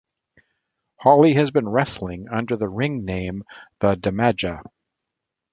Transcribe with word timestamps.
Hollie 0.95 1.35
has 1.35 1.51
been 1.51 1.69
wrestling 1.69 2.27
under 2.27 2.57
the 2.57 2.67
ring 2.67 3.05
name 3.05 3.43
The 3.81 3.93
Damaja. 3.93 4.63